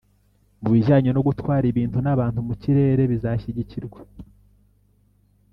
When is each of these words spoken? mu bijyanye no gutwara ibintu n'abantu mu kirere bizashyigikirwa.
mu 0.61 0.69
bijyanye 0.73 1.09
no 1.13 1.21
gutwara 1.27 1.65
ibintu 1.71 1.97
n'abantu 2.01 2.39
mu 2.47 2.53
kirere 2.61 3.03
bizashyigikirwa. 3.11 3.99